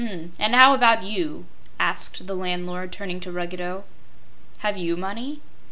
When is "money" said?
4.97-5.41